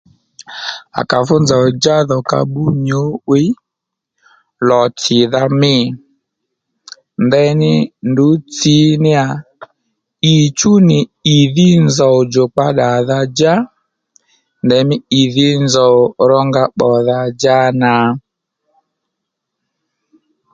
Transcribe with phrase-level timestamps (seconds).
[0.99, 3.47] À kà fú nzòw-djá dhò ka bbú nyǔ'wiy
[4.67, 5.75] lò-tsìdha mî
[7.25, 7.73] ndení
[8.09, 9.25] ndrǔ tsǐ níyà
[10.31, 10.97] ì chú nì
[11.39, 13.53] ìdhí nzòw djùkpa ddàdha-djá
[14.65, 15.95] ndèymí ìdhí nzòw
[16.29, 17.93] rónga pbòdha-djá nà